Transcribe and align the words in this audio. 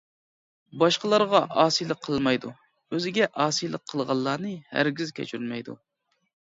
باشقىلارغا 0.83 1.41
ئاسىيلىق 1.65 2.01
قىلمايدۇ، 2.09 2.55
ئۆزىگە 2.97 3.31
ئاسىيلىق 3.31 3.87
قىلغانلارنى 3.95 4.59
ھەرگىز 4.75 5.17
كەچۈرمەيدۇ. 5.23 5.83